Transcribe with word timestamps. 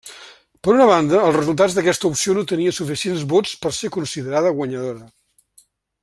Per 0.67 0.71
una 0.75 0.85
banda, 0.91 1.19
els 1.25 1.35
resultats 1.35 1.75
d'aquesta 1.77 2.09
opció 2.09 2.35
no 2.37 2.45
tenia 2.53 2.73
suficients 2.79 3.27
vots 3.37 3.53
per 3.65 3.73
ser 3.81 3.91
considerada 4.01 4.57
guanyadora. 4.61 5.09